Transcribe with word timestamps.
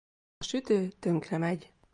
A 0.39 0.43
sütő 0.43 0.87
tönkremegy. 0.99 1.71